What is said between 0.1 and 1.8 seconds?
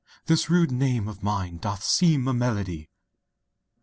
this rude name of mine